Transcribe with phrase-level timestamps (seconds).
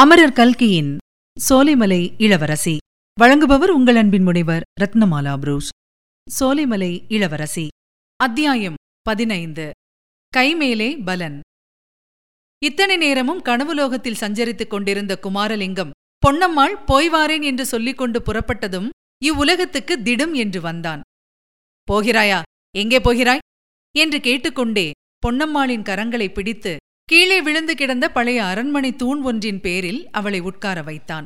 [0.00, 0.96] அமரர் கல்கியின்
[1.48, 2.76] சோலைமலை இளவரசி.
[3.20, 5.68] வழங்குபவர் உங்கள் அன்பின் முனைவர் ரத்னமாலா புரூஸ்.
[6.40, 7.68] சோலைமலை இளவரசி.
[8.16, 9.70] அத்தியாயம் பதினைந்து.
[10.36, 11.40] கைமேலே பலன்.
[12.64, 15.90] இத்தனை நேரமும் கனவுலோகத்தில் சஞ்சரித்துக் கொண்டிருந்த குமாரலிங்கம்
[16.26, 18.88] பொன்னம்மாள் போய் வாரேன் என்று சொல்லிக் கொண்டு புறப்பட்டதும்
[19.24, 21.00] இவ்வுலகத்துக்கு திடும் என்று வந்தான்.
[21.92, 22.42] போகிறாயா?
[22.76, 23.38] எங்கே போகிறாய்?
[23.98, 24.90] என்று கேட்டுக்கொண்டே
[25.26, 26.76] பொன்னம்மாளின் கரங்களை பிடித்து
[27.10, 31.24] கீழே விழுந்து கிடந்த பழைய அரண்மனை தூண் ஒன்றின் பேரில் அவளை உட்கார வைத்தான்.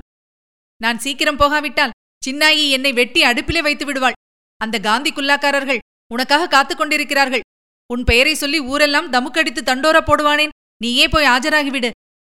[0.77, 1.91] நான் சீக்கிரம் போகாவிட்டால்
[2.27, 4.13] சின்னாயி என்னை வெட்டி அடுப்பிலே வைத்து விடுவாள்.
[4.57, 5.79] அந்த காந்தி குல்லாக்காரர்கள்
[6.13, 7.41] உனக்காக காத்துக் கொண்டிருக்கிறார்கள்.
[7.87, 10.55] உன் பெயரை சொல்லி ஊரெல்லாம் தமுக்கடித்து தண்டோரா போடுவானேன்.
[10.83, 11.91] நீயே போய் ஆஜராகிவிடு.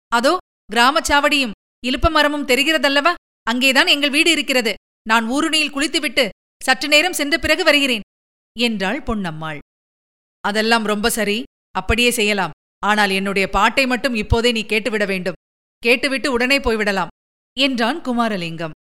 [0.08, 0.38] அதோ
[0.74, 1.56] கிராமச் சாவடியும்
[1.88, 3.14] இலுப்ப மரமும் தெரிகிறதல்லவா?
[3.44, 4.74] அங்கேதான் எங்கள் வீடு இருக்கிறது.
[5.08, 6.30] நான் ஊருணியில் குளித்துவிட்டு
[6.64, 8.06] சற்று நேரம் சென்ற பிறகு வருகிறேன்
[8.60, 9.60] என்றாள் பொன்னம்மாள்.
[10.42, 11.44] அதெல்லாம் ரொம்ப சரி.
[11.72, 12.52] அப்படியே செய்யலாம்.
[12.90, 15.40] ஆனால் என்னுடைய பாட்டை மட்டும் இப்போதே நீ கேட்டுவிட வேண்டும்.
[15.84, 17.14] கேட்டுவிட்டு உடனே போய்விடலாம்
[17.58, 18.76] என்றான் குமாரலிங்கம்.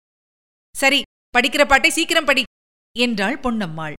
[0.75, 0.99] சரி
[1.33, 2.43] படிக்கிற பாட்டை சீக்கிரம் படி
[2.95, 3.95] என்றாள் பொன்னம்மாள்.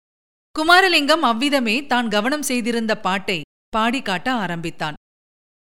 [0.56, 3.38] குமாரலிங்கம் அவ்விதமே தான் கவனம் செய்திருந்த பாட்டை
[3.73, 4.97] பாடி காட்ட ஆரம்பித்தான்.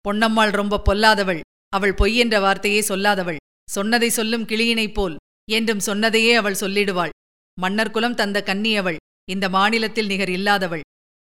[0.04, 1.40] பொன்னம்மாள் ரொம்ப பொல்லாதவள்
[1.72, 5.14] அவள் பொய் என்ற வார்த்தையே சொல்லாதவள் சொன்னதை சொல்லும் கிளியினைப் போல்
[5.48, 7.14] என்றும் சொன்னதையே அவள் சொல்லிடுவாள்.
[7.58, 8.98] மன்னர் குலம் தந்த கன்னி அவள்
[9.28, 10.84] இந்த மாநிலத்தில் நிகர் இல்லாதவள்.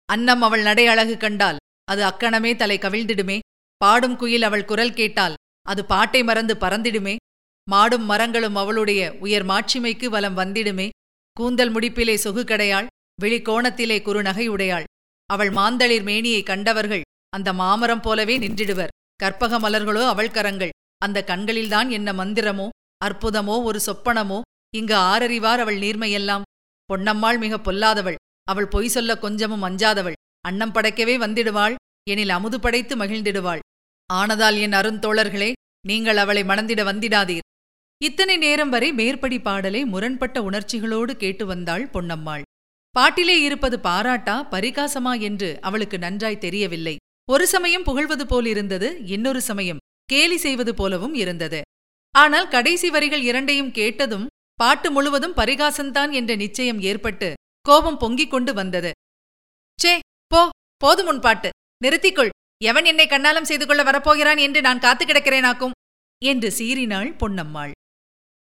[0.09, 3.37] அன்னம் அவள் நடை அழகு கண்டால் அது அக்கணமே தலை கவிழ்ந்திடுமே.
[3.81, 7.15] பாடும் குயில் அவள் குரல் கேட்டால் அது பாட்டை மறந்து பறந்திடுமே.
[7.67, 10.87] மாடும் மரங்களும் அவளுடைய உயர் மாட்சிமைக்கு வலம் வந்திடுமே.
[11.37, 12.87] கூந்தல் முடிப்பிலே சொகு கடையாள்
[13.21, 14.85] வெளிக்கோணத்திலே குறுநகையுடையாள்
[15.29, 18.93] அவள் மாந்தளிர் மேனியை கண்டவர்கள் அந்த மாமரம் போலவே நின்றிடுவர்.
[19.23, 20.75] கற்பக மலர்களோ அவள் கரங்கள்.
[21.05, 22.67] அந்த கண்களில்தான் என்ன மந்திரமோ
[23.05, 24.39] அற்புதமோ ஒரு சொப்பனமோ
[24.73, 26.45] இங்கு ஆரறிவார் அவள் நீர்மையெல்லாம்.
[26.89, 28.19] பொன்னம்மாள் மிக பொல்லாதவள்.
[28.43, 30.17] அவள் பொய் சொல்ல கொஞ்சமும் அஞ்சாதவள்.
[30.41, 31.75] அன்னம் படைக்கவே வந்திடுவாள்.
[32.07, 33.61] எனில் அமுது படைத்து மகிழ்ந்திடுவாள்.
[34.09, 35.51] ஆனதால் என் அருந்தோழர்களே
[35.87, 37.45] நீங்கள் அவளை மணந்திட வந்திடாதீர்.
[38.01, 42.45] இத்தனை நேரம் வரை மேற்படி பாடலை முரண்பட்ட உணர்ச்சிகளோடு கேட்டு வந்தாள் பொன்னம்மாள்.
[42.95, 46.95] பாட்டிலே இருப்பது பாராட்டா பரிகாசமா என்று அவளுக்கு நன்றாய் தெரியவில்லை.
[47.29, 51.59] ஒரு சமயம் புகழ்வது போல் இருந்தது இன்னொரு சமயம் கேலி செய்வது போலவும் இருந்தது.
[52.15, 54.25] ஆனால் கடைசி வரிகள் இரண்டையும் கேட்டதும்
[54.59, 57.27] பாட்டு முழுவதும் பரிகாசந்தான் என்ற நிச்சயம் ஏற்பட்டு
[57.65, 58.91] கோபம் பொங்கிக் கொண்டு வந்தது.
[59.79, 59.93] சே
[60.31, 60.41] போ
[60.77, 61.49] போதும் உன் பாட்டு.
[61.85, 62.29] நிறுத்திக்கொள்.
[62.63, 65.75] எவன் என்னை கண்ணாலம் செய்து கொள்ள வரப்போகிறான் என்று நான் காத்து கிடக்கிறேனாக்கும்?
[66.21, 67.71] என்று சீறினாள் பொன்னம்மாள்.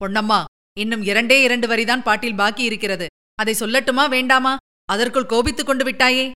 [0.02, 0.44] பொன்னம்மா
[0.80, 3.08] இன்னும் இரண்டே இரண்டு வரிதான் பாட்டில் பாக்கி இருக்கிறது.
[3.36, 4.58] அதை சொல்லட்டுமா வேண்டாமா?
[4.86, 6.32] அதற்குள் கோபித்துக் கொண்டு விட்டாயே?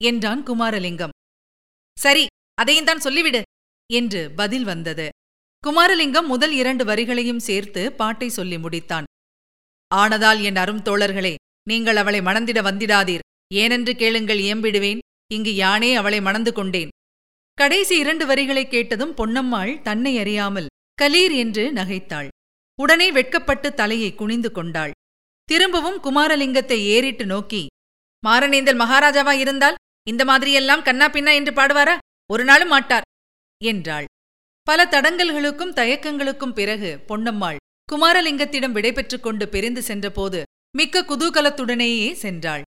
[0.00, 1.14] என்றான் குமாரலிங்கம்.
[1.98, 2.24] சரி
[2.54, 3.42] அதையும் தான் சொல்லிவிடு
[3.92, 5.08] என்று பதில் வந்தது.
[5.64, 9.06] குமாரலிங்கம் முதல் இரண்டு வரிகளையும் சேர்த்து பாட்டை சொல்லி முடித்தான்.
[9.94, 11.34] ஆனதால் என் அரும் தோழர்களே
[11.68, 13.24] நீங்கள் அவளை மணந்திட வந்திடாதீர்.
[13.54, 15.00] ஏனென்று கேளுங்கள் இயம்பிடுவேன்
[15.32, 16.88] இங்கு யானே அவளை மணந்து கொண்டேன்.
[17.54, 20.66] கடைசி இரண்டு வரிகளைக் கேட்டதும் பொன்னம்மாள் தன்னை அறியாமல்
[21.02, 22.28] கலீர் என்று நகைத்தாள்.
[22.80, 24.90] உடனே வெட்கப்பட்டு தலையை குனிந்து கொண்டாள்.
[25.44, 27.66] திரும்பவும் குமாரலிங்கத்தை ஏறிட்டு நோக்கி
[28.26, 29.74] மாரணேந்தல் மகாராஜாவா இருந்தால்
[30.06, 31.98] இந்த மாதிரியெல்லாம் கண்ணா பின்னா என்று பாடுவாரா?
[32.30, 33.02] ஒரு நாளும் மாட்டார்
[33.64, 34.04] என்றாள்.
[34.62, 37.56] பல தடங்கல்களுக்கும் தயக்கங்களுக்கும் பிறகு பொன்னம்மாள்
[37.92, 40.42] குமாரலிங்கத்திடம் விடைபெற்றுக் கொண்டு பிரிந்து சென்றபோது
[40.76, 42.62] மிக்க குதூகலத்துடனேயே சென்றாள்.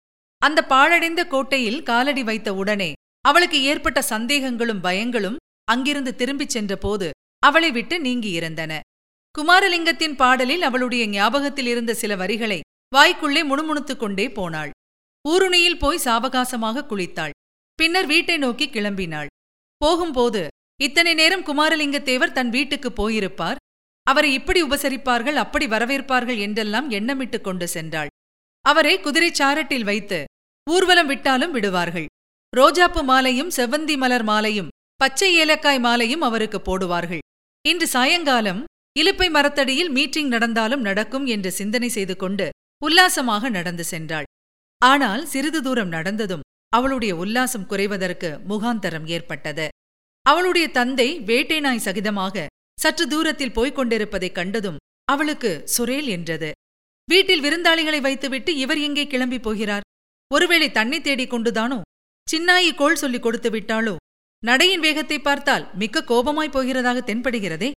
[0.42, 7.96] அந்த பாழடைந்த கோட்டையில் காலடி வைத்த உடனே அவளுக்கு ஏற்பட்ட சந்தேகங்களும் பயங்களும் அங்கிருந்து திரும்பிச் சென்றபோது அவளை விட்டு
[7.98, 8.80] நீங்கியிருந்தன
[9.34, 12.60] குமாரலிங்கத்தின் பாடலில் அவளுடைய ஞாபகத்தில் இருந்த சில வரிகளை
[12.96, 14.70] வாய்க்குள்ளே முணுமுணுத்துக் கொண்டே போனாள்.
[15.28, 17.34] ஊருணியில் போய் சாவகாசமாக குளித்தாள்.
[17.74, 19.30] பின்னர் வீட்டை நோக்கி கிளம்பினாள்.
[19.76, 20.42] போகும்போது
[20.82, 23.60] இத்தனை நேரம் குமாரலிங்கத்தேவர் தன் வீட்டுக்கு போயிருப்பார்?
[24.06, 28.10] அவரை இப்படி உபசரிப்பார்கள் அப்படி வரவேற்பார்கள் என்றெல்லாம் எண்ணமிட்டுக் கொண்டு சென்றாள்.
[28.64, 30.24] அவரை குதிரைச் சாரட்டில் வைத்து
[30.66, 32.06] ஊர்வலம் விட்டாலும் விடுவார்கள்.
[32.52, 37.22] ரோஜாப்பு மாலையும் செவ்வந்தி மலர் மாலையும் பச்சை ஏலக்காய் மாலையும் அவருக்கு போடுவார்கள்.
[37.64, 38.60] இன்று சாயங்காலம்
[39.00, 42.46] இலுப்பை மரத்தடியில் மீட்டிங் நடந்தாலும் நடக்கும் என்று சிந்தனை செய்து கொண்டு
[42.82, 44.26] உல்லாசமாக நடந்து சென்றாள்.
[44.82, 49.68] ஆனால் சிறிது தூரம் நடந்ததும் அவளுடைய உல்லாசம் குறைவதற்கு முகாந்தரம் ஏற்பட்டது.
[50.26, 52.46] அவளுடைய தந்தை வேட்டை நாய் சகிதமாக
[52.78, 56.50] சற்று தூரத்தில் போய்க் கொண்டிருப்பதைக் கண்டதும் அவளுக்கு சுரேல் என்றது.
[57.08, 59.86] வீட்டில் விருந்தாளிகளை வைத்துவிட்டு இவர் எங்கே கிளம்பி போகிறார்?
[60.32, 61.80] ஒருவேளை தண்ணி தேடிக் கொண்டுதானோ?
[62.26, 63.96] சின்னாயி கோள் சொல்லி கொடுத்து விட்டாளோ?
[64.42, 67.70] நடையின் வேகத்தை பார்த்தால் மிக்க கோபமாய் போகிறதாக தென்படுகிறதே?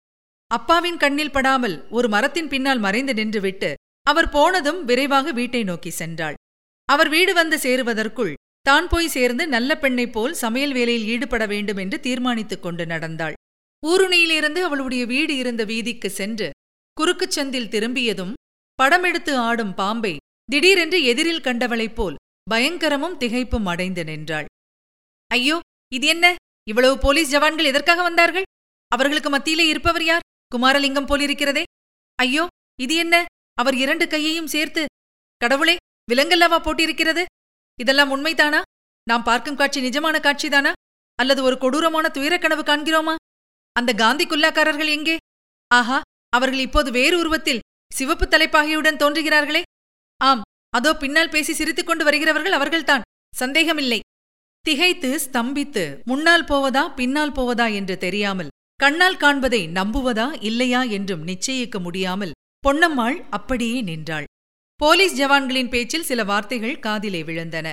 [0.47, 6.33] அப்பாவின் கண்ணில் படாமல் ஒரு மரத்தின் பின்னால் மறைந்து நின்றுவிட்டு அவர் போனதும் விரைவாக வீட்டை நோக்கி சென்றாள்.
[6.89, 11.99] அவர் வீடு வந்து சேருவதற்குள் தான் போய் சேர்ந்து நல்ல பெண்ணைப் போல் சமையல் வேலையில் ஈடுபட வேண்டும் என்று
[11.99, 13.33] தீர்மானித்துக் கொண்டு நடந்தாள்.
[13.83, 16.49] ஊருணியிலிருந்து அவளுடைய வீடு இருந்த வீதிக்கு சென்று
[16.97, 18.33] குறுக்குச் சந்தில் திரும்பியதும்
[18.79, 20.17] படமெடுத்து ஆடும் பாம்பை
[20.51, 22.15] திடீரென்று எதிரில் கண்டவளைப் போல்
[22.51, 24.47] பயங்கரமும் திகைப்பும் அடைந்து நின்றாள்.
[25.31, 25.59] ஐயோ
[25.91, 26.25] இது என்ன?
[26.69, 28.47] இவ்வளவு போலீஸ் ஜவான்கள் எதற்காக வந்தார்கள்?
[28.91, 30.25] அவர்களுக்கு மத்தியிலே இருப்பவர் யார்?
[30.55, 31.63] குமாரலிங்கம் போலிருக்கிறதே.
[32.19, 32.43] ஐயோ
[32.83, 33.15] இது என்ன?
[33.61, 34.83] அவர் இரண்டு கையையும் சேர்த்து
[35.41, 35.75] கடவுளே
[36.11, 37.23] விலங்கல்லவா போட்டிருக்கிறது?
[37.79, 38.61] இதெல்லாம் உண்மைதானா?
[39.09, 40.71] நாம் பார்க்கும் காட்சி நிஜமான காட்சிதானா?
[41.19, 43.15] அல்லது ஒரு கொடூரமான துயரக்கனவு காண்கிறோமா?
[43.75, 45.17] அந்த காந்தி குல்லாக்காரர்கள் எங்கே?
[45.71, 45.97] ஆஹா
[46.29, 49.61] அவர்கள் இப்போது வேறு உருவத்தில் சிவப்பு தலைப்பாகையுடன் தோன்றுகிறார்களே.
[50.21, 50.41] ஆம்
[50.73, 53.05] அதோ பின்னால் பேசி சிரித்துக் கொண்டு வருகிறவர்கள் அவர்கள்தான்.
[53.33, 53.99] சந்தேகமில்லை.
[54.65, 62.35] திகைத்து ஸ்தம்பித்து முன்னால் போவதா பின்னால் போவதா என்று தெரியாமல் கண்ணால் காண்பதை நம்புவதா இல்லையா என்றும் நிச்சயிக்க முடியாமல்
[62.63, 64.27] பொன்னம்மாள் அப்படியே நின்றாள்.
[64.79, 67.67] போலீஸ் ஜவான்களின் பேச்சில் சில வார்த்தைகள் காதிலே விழுந்தன.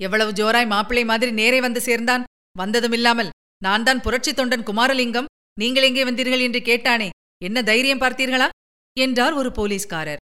[0.00, 2.26] எவ்வளவு ஜோராய் மாப்பிள்ளை மாதிரி நேரே வந்து சேர்ந்தான்.
[2.58, 3.32] வந்ததுமில்லாமல்
[3.62, 5.30] நான் தான் புரட்சி தொண்டன் குமாரலிங்கம்.
[5.60, 7.08] நீங்கள் எங்கே வந்தீர்கள் என்று கேட்டானே.
[7.42, 8.48] என்ன தைரியம் பார்த்தீர்களா?
[8.96, 10.22] என்றார் ஒரு போலீஸ்காரர்.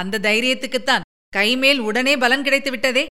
[0.00, 1.06] அந்த தைரியத்துக்குத்தான்
[1.36, 3.04] கைமேல் உடனே பலன் கிடைத்து விட்டதே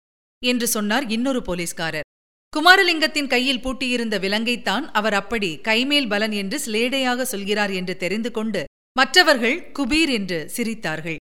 [0.42, 2.06] என்று சொன்னார் இன்னொரு போலீஸ்காரர்.
[2.52, 8.60] குமாரலிங்கத்தின் கையில் பூட்டியிருந்த விலங்கைத்தான் அவர் அப்படி கைமேல் பலன் என்று சிலேடையாக சொல்கிறார் என்று தெரிந்து கொண்டு
[8.96, 11.18] மற்றவர்கள் குபீர் என்று சிரித்தார்கள்.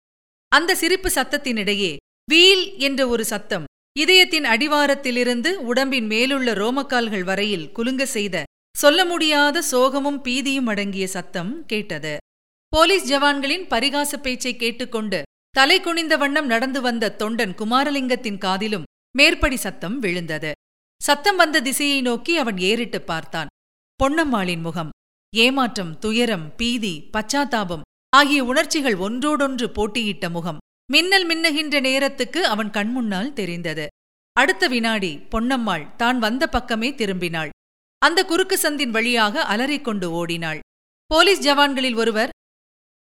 [0.52, 1.92] அந்த சிரிப்பு சத்தத்தினிடையே
[2.32, 3.66] வீல் என்ற ஒரு சத்தம்
[3.96, 8.44] இதயத்தின் அடிவாரத்திலிருந்து உடம்பின் மேலுள்ள ரோமக்கால்கள் வரையில் குலுங்க செய்த
[8.76, 12.14] சொல்ல முடியாத சோகமும் பீதியும் அடங்கிய சத்தம் கேட்டது.
[12.74, 15.20] போலீஸ் ஜவான்களின் பரிகாச பேச்சை கேட்டுக்கொண்டு
[15.58, 18.84] தலை குனிந்த வண்ணம் நடந்து வந்த தொண்டன் குமாரலிங்கத்தின் காதிலும்
[19.18, 20.52] மேற்படி சத்தம் விழுந்தது.
[21.02, 23.50] சத்தம் வந்த திசையை நோக்கி அவன் ஏறிட்டு பார்த்தான்.
[24.00, 24.92] பொன்னம்மாளின் முகம்
[25.34, 30.62] ஏமாற்றம் துயரம் பீதி பச்சாத்தாபம் ஆகிய உணர்ச்சிகள் ஒன்றோடொன்று போட்டியிட்ட முகம்
[30.94, 33.88] மின்னல் மின்னுகின்ற நேரத்துக்கு அவன் கண்முன்னால் தெரிந்தது.
[34.38, 37.52] அடுத்த வினாடி பொன்னம்மாள் தான் வந்த பக்கமே திரும்பினாள்.
[38.02, 40.60] அந்த குறுக்கு சந்தின் வழியாக அலறிக்கொண்டு ஓடினாள்.
[41.12, 42.34] போலீஸ் ஜவான்களில் ஒருவர்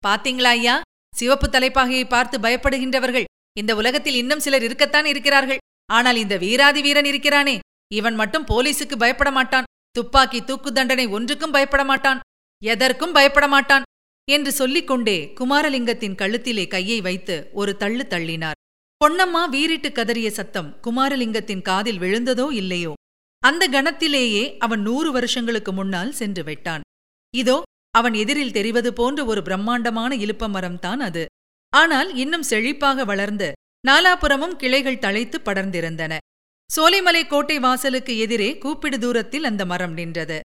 [0.03, 0.75] பாத்தீங்களா ஐயா?
[1.19, 3.29] சிவப்பு தலைப்பாகையை பார்த்து பயப்படுகின்றவர்கள்
[3.59, 5.61] இந்த உலகத்தில் இன்னும் சிலர் இருக்கத்தான் இருக்கிறார்கள்.
[5.89, 7.55] ஆனால் இந்த வீராதி வீரன் இருக்கிறானே.
[7.93, 9.67] இவன் மட்டும் போலீசுக்கு பயப்பட மாட்டான்.
[9.91, 12.21] துப்பாக்கி தூக்கு தண்டனை ஒன்றுக்கும் பயப்பட மாட்டான்.
[12.61, 13.85] எதற்கும் பயப்பட மாட்டான்.
[14.27, 18.59] என்று சொல்லிக் கொண்டே குமாரலிங்கத்தின் கழுத்திலே கையை வைத்து ஒரு தள்ளு தள்ளினார்.
[19.01, 22.93] பொன்னம்மா வீரிட்டு கதறிய சத்தம் குமாரலிங்கத்தின் காதில் விழுந்ததோ இல்லையோ?
[23.43, 26.85] அந்த கணத்திலேயே அவன் நூறு வருஷங்களுக்கு முன்னால் சென்று விட்டான்.
[27.33, 27.57] இதோ
[27.97, 31.23] அவன் எதிரில் தெரிவது போன்ற ஒரு பிரம்மாண்டமான இலுப்ப மரம்தான் அது.
[31.73, 33.47] ஆனால் இன்னும் செழிப்பாக வளர்ந்து
[33.87, 36.13] நாலாபுறமும் கிளைகள் தழைத்து படர்ந்திருந்தன.
[36.69, 40.37] சோலைமலை கோட்டை வாசலுக்கு எதிரே கூப்பிடு தூரத்தில் அந்த மரம் நின்றது.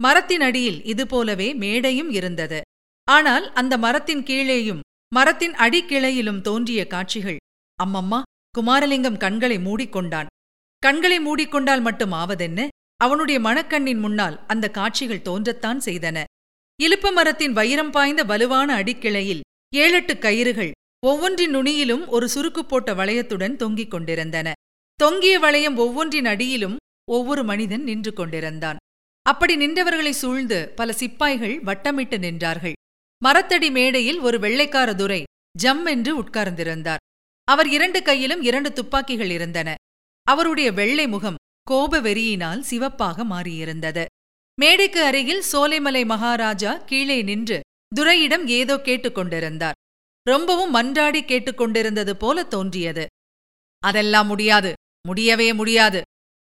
[0.00, 2.60] மரத்தின் அடியில் இதுபோலவே மேடையும் இருந்தது.
[3.08, 7.38] ஆனால் அந்த மரத்தின் கீழேயும் மரத்தின் அடிக்கிளையிலும் தோன்றிய காட்சிகள்.
[7.78, 8.20] அம்மம்மா
[8.58, 10.30] குமாரலிங்கம் கண்களை மூடிக்கொண்டான்.
[10.82, 12.68] கண்களை மூடிக்கொண்டால் மட்டும் ஆவதென்ன?
[12.96, 16.18] அவனுடைய மணக்கண்ணின் முன்னால் அந்த காட்சிகள் தோன்றத்தான் செய்தன.
[16.82, 19.40] இலுப்ப மரத்தின் வைரம் பாய்ந்த வலுவான அடிக்கிளையில்
[19.74, 20.70] ஏழெட்டு கயிறுகள்
[21.06, 24.52] ஒவ்வொன்றின் நுனியிலும் ஒரு சுருக்கு போட்ட வளையத்துடன் தொங்கிக் கொண்டிருந்தன.
[24.94, 26.76] தொங்கிய வளையம் ஒவ்வொன்றின் அடியிலும்
[27.10, 28.76] ஒவ்வொரு மனிதன் நின்று கொண்டிருந்தான்.
[29.22, 32.72] அப்படி நின்றவர்களை சூழ்ந்து பல சிப்பாய்கள் வட்டமிட்டு நின்றார்கள்.
[33.24, 35.22] மரத்தடி மேடையில் ஒரு வெள்ளைக்கார துரை
[35.58, 37.02] ஜம் என்று உட்கார்ந்திருந்தார்.
[37.44, 39.74] அவர் இரண்டு கையிலும் இரண்டு துப்பாக்கிகள் இருந்தன.
[40.22, 44.04] அவருடைய வெள்ளை முகம் கோப வெறியினால் சிவப்பாக மாறியிருந்தது.
[44.60, 47.60] மேடைக்கு அருகில் சோலைமலை மகாராஜா கீழே நின்று
[47.94, 49.78] துரையிடம் ஏதோ கேட்டுக்கொண்டிருந்தார்.
[50.22, 53.06] ரொம்பவும் மன்றாடி கேட்டுக்கொண்டிருந்தது போல தோன்றியது.
[53.82, 54.72] அதெல்லாம் முடியாது
[55.06, 56.02] முடியவே முடியாது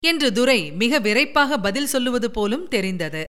[0.04, 3.24] என்று துரை மிக விரைப்பாக பதில் சொல்லுவது போலும் தெரிந்தது.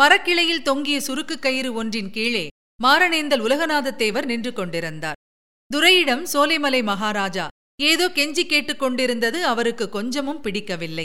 [0.00, 2.48] மரக்கிளையில் தொங்கிய சுருக்கு கயிறு ஒன்றின் கீழே
[2.82, 5.18] மாரணேந்தல் உலகநாதத்தேவர் நின்று கொண்டிருந்தார்.
[5.66, 7.48] துரையிடம் சோலைமலை மகாராஜா
[7.82, 11.04] ஏதோ கெஞ்சி கேட்டுக் கொண்டிருந்தது அவருக்கு கொஞ்சமும் பிடிக்கவில்லை.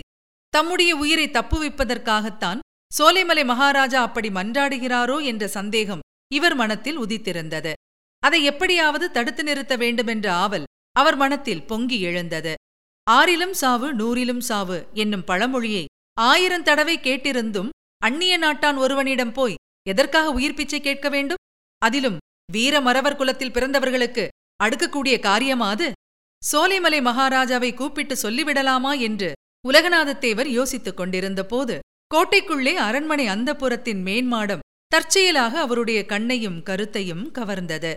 [0.50, 2.60] தம்முடைய உயிரை தப்புவிப்பதற்காகத்தான்
[2.92, 6.00] சோலைமலை மகாராஜா அப்படி மன்றாடுகிறாரோ என்ற சந்தேகம்
[6.34, 7.74] இவர் மனத்தில் உதித்திருந்தது.
[8.24, 12.54] அதை எப்படியாவது தடுத்து நிறுத்த வேண்டுமென்ற ஆவல் அவர் மனத்தில் பொங்கி எழுந்தது.
[13.08, 15.86] ஆறிலும் சாவு நூறிலும் சாவு என்னும் பழமொழியை
[16.18, 21.42] ஆயிரம் தடவை கேட்டிருந்தும் அந்நிய நாட்டான் ஒருவனிடம் போய் எதற்காக உயிர் பிச்சை கேட்க வேண்டும்?
[21.82, 22.18] அதிலும்
[22.52, 24.28] வீர மறவர் குலத்தில் பிறந்தவர்களுக்கு
[24.64, 25.88] அடுக்கக்கூடிய காரியமாது
[26.52, 29.30] சோலைமலை மகாராஜாவை கூப்பிட்டு சொல்லிவிடலாமா என்று
[29.68, 31.80] உலகநாதத்தேவர் யோசித்துக் கொண்டிருந்த போது
[32.16, 37.96] கோட்டைக்குள்ளே அரண்மனை அந்தப்புறத்தின் மேன்மாடம் தற்செயலாக அவருடைய கண்ணையும் கருத்தையும் கவர்ந்தது.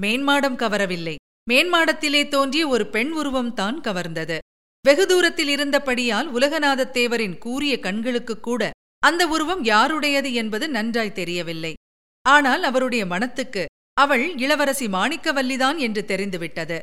[0.00, 1.14] மேன்மாடம் கவரவில்லை.
[1.50, 4.38] மேன்மாடத்திலே தோன்றிய ஒரு பெண் உருவம்தான் கவர்ந்தது.
[4.84, 11.74] வெகு தூரத்தில் இருந்தபடியால் உலகநாதத்தேவரின் கூறிய கண்களுக்குக் கூட அந்த உருவம் யாருடையது என்பது நன்றாய் தெரியவில்லை.
[12.22, 16.80] ஆனால் அவருடைய மனத்துக்கு அவள் இளவரசி மாணிக்கவல்லிதான் என்று தெரிந்துவிட்டது.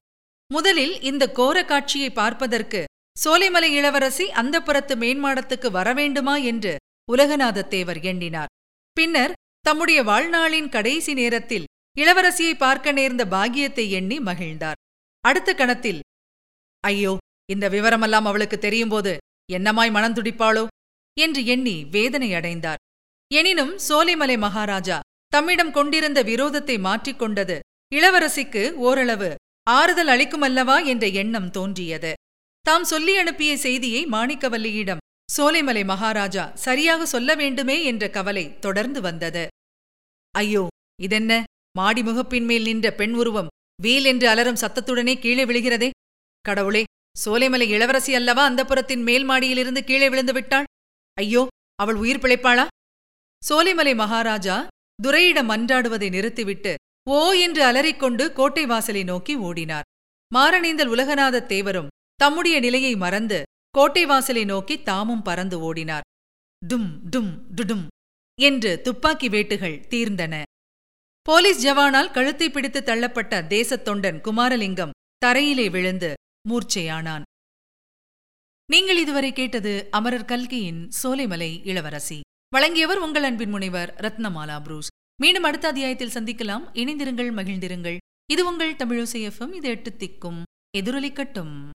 [0.53, 2.85] முதலில் இந்த கோர காட்சியை பார்ப்பதற்கு
[3.17, 6.73] சோலைமலை இளவரசி அந்த புறத்து மேன்மாடத்துக்கு வரவேண்டுமா என்று
[7.09, 8.51] உலகநாதத்தேவர் எண்ணினார்.
[8.97, 9.33] பின்னர்
[9.65, 11.67] தம்முடைய வாழ்நாளின் கடைசி நேரத்தில்
[11.97, 14.79] இளவரசியை பார்க்க நேர்ந்த பாகியத்தை எண்ணி மகிழ்ந்தார்.
[15.23, 16.01] அடுத்த கணத்தில்
[16.83, 17.13] ஐயோ
[17.53, 19.13] இந்த விவரமெல்லாம் அவளுக்கு தெரியும்போது
[19.53, 20.65] என்னமாய் மனந்துடிப்பாளோ
[21.17, 22.81] என்று எண்ணி வேதனை அடைந்தார்.
[23.31, 24.99] எனினும் சோலைமலை மகாராஜா
[25.33, 27.57] தம்மிடம் கொண்டிருந்த விரோதத்தை மாற்றிக்கொண்டது
[27.91, 29.31] இளவரசிக்கு ஓரளவு
[29.67, 32.11] ஆறுதல் அளிக்குமல்லவா என்ற எண்ணம் தோன்றியது.
[32.65, 39.43] தாம் சொல்லி அனுப்பிய செய்தியை மாணிக்கவல்லியிடம் சோலைமலை மகாராஜா சரியாக சொல்ல வேண்டுமே என்ற கவலை தொடர்ந்து வந்தது.
[40.35, 40.63] ஐயோ
[41.01, 41.43] இதென்ன?
[41.77, 45.89] மாடி முகப்பின் மேல் நின்ற பெண் உருவம் வீல் என்று அலரும் சத்தத்துடனே கீழே விழுகிறதே.
[46.45, 46.83] கடவுளே
[47.25, 50.69] சோலைமலை இளவரசி அல்லவா அந்த புறத்தின் மேல் மாடியிலிருந்து கீழே விழுந்து விட்டாள்?
[51.17, 51.43] ஐயோ
[51.75, 52.65] அவள் உயிர் பிழைப்பாளா?
[53.49, 54.67] சோலைமலை மகாராஜா
[55.03, 56.73] துரையிடம் மன்றாடுவதை நிறுத்திவிட்டு
[57.09, 59.87] ஓ என்று அலறிக்கொண்டு கோட்டை வாசலை நோக்கி ஓடினார்.
[60.31, 66.05] மாரணீந்தல் உலகநாதத் தேவரும் தம்முடைய நிலையை மறந்து கோட்டை வாசலை நோக்கி தாமும் பறந்து ஓடினார்.
[66.73, 67.87] டும் டும் டுடும்
[68.41, 70.41] என்று துப்பாக்கி வேட்டுகள் தீர்ந்தன.
[71.21, 74.89] போலீஸ் ஜவானால் கழுத்தை பிடித்து தள்ளப்பட்ட தேசத் தொண்டன் குமாரலிங்கம்
[75.25, 76.13] தரையிலே விழுந்து
[76.49, 77.21] மூர்ச்சையானான்.
[78.71, 82.19] நீங்கள் இதுவரை கேட்டது அமரர் கல்கியின் சோலைமலை இளவரசி.
[82.49, 84.87] வழங்கியவர் உங்கள் அன்பின் முனைவர் ரத்னமாலா புரூஸ்.
[85.21, 86.65] மீண்டும் அடுத்த அத்தியாயத்தில் சந்திக்கலாம்.
[86.73, 87.97] இணைந்திருங்கள் மகிழ்ந்திருங்கள்.
[88.31, 89.53] இது உங்கள் தமிழோசை எஃப்எம்.
[89.53, 90.41] இது எட்டு திக்கும்
[90.77, 91.69] எதிரொலிக்கட்டும்.